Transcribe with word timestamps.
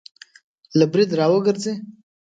له 0.77 0.85
برید 0.91 1.11
را 1.19 1.25
وګرځي 1.31 1.73